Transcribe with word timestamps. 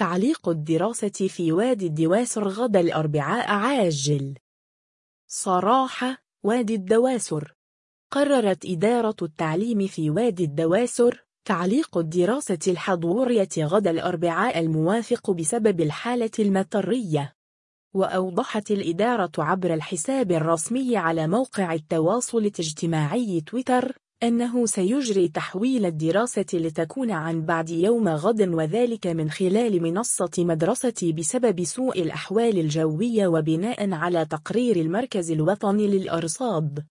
تعليق 0.00 0.48
الدراسة 0.48 1.08
في 1.08 1.52
وادي 1.52 1.86
الدواسر 1.86 2.48
غدا 2.48 2.80
الأربعاء 2.80 3.50
عاجل. 3.50 4.34
صراحة 5.26 6.18
وادي 6.42 6.74
الدواسر. 6.74 7.54
قررت 8.10 8.64
إدارة 8.66 9.16
التعليم 9.22 9.86
في 9.86 10.10
وادي 10.10 10.44
الدواسر 10.44 11.24
تعليق 11.44 11.98
الدراسة 11.98 12.58
الحضورية 12.68 13.48
غدا 13.58 13.90
الأربعاء 13.90 14.58
الموافق 14.58 15.30
بسبب 15.30 15.80
الحالة 15.80 16.30
المطرية. 16.38 17.34
وأوضحت 17.94 18.70
الإدارة 18.70 19.32
عبر 19.38 19.74
الحساب 19.74 20.32
الرسمي 20.32 20.96
على 20.96 21.28
موقع 21.28 21.72
التواصل 21.72 22.38
الاجتماعي 22.38 23.40
تويتر 23.40 23.98
أنه 24.22 24.66
سيجري 24.66 25.28
تحويل 25.28 25.86
الدراسة 25.86 26.46
لتكون 26.54 27.10
عن 27.10 27.42
بعد 27.42 27.70
يوم 27.70 28.08
غد 28.08 28.48
وذلك 28.48 29.06
من 29.06 29.30
خلال 29.30 29.82
منصة 29.82 30.30
مدرسة 30.38 31.12
بسبب 31.18 31.64
سوء 31.64 32.02
الأحوال 32.02 32.58
الجوية 32.58 33.26
وبناء 33.26 33.92
على 33.92 34.24
تقرير 34.24 34.76
المركز 34.76 35.30
الوطني 35.30 35.86
للأرصاد. 35.86 36.86